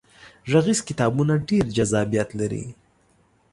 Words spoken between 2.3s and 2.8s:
لري.